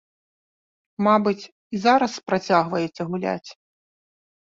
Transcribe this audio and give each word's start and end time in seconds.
Мабыць, 1.09 1.43
і 1.45 1.75
зараз 1.85 2.13
працягваеце 2.33 3.01
гуляць? 3.15 3.49